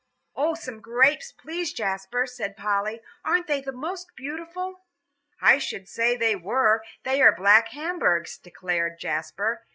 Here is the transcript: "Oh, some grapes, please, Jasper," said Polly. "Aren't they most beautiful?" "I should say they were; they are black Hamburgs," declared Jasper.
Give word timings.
"Oh, 0.35 0.55
some 0.55 0.79
grapes, 0.81 1.31
please, 1.31 1.71
Jasper," 1.73 2.25
said 2.25 2.57
Polly. 2.57 3.01
"Aren't 3.23 3.45
they 3.45 3.63
most 3.63 4.15
beautiful?" 4.15 4.81
"I 5.39 5.59
should 5.59 5.87
say 5.87 6.17
they 6.17 6.35
were; 6.35 6.83
they 7.03 7.21
are 7.21 7.35
black 7.35 7.67
Hamburgs," 7.67 8.39
declared 8.39 8.97
Jasper. 8.97 9.63